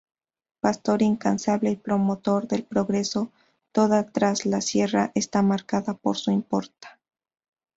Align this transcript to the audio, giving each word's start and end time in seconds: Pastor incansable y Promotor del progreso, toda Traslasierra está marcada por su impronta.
Pastor 0.61 1.03
incansable 1.03 1.69
y 1.69 1.75
Promotor 1.75 2.47
del 2.47 2.63
progreso, 2.63 3.31
toda 3.71 4.09
Traslasierra 4.11 5.11
está 5.13 5.43
marcada 5.43 5.93
por 5.93 6.17
su 6.17 6.31
impronta. 6.31 6.99